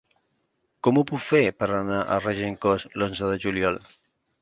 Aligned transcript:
Com 0.87 0.97
ho 0.97 1.03
puc 1.11 1.21
fer 1.27 1.43
per 1.61 1.69
anar 1.81 2.01
a 2.03 2.19
Regencós 2.29 2.91
l'onze 2.99 3.33
de 3.35 3.41
juliol? 3.49 3.83